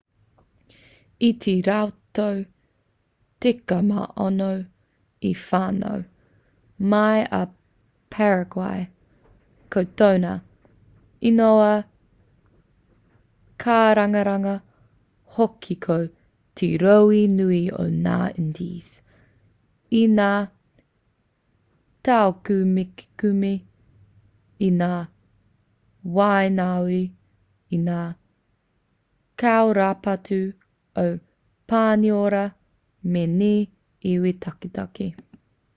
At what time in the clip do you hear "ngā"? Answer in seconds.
18.05-18.19, 20.19-20.31, 24.81-24.93, 27.89-27.99, 33.35-33.53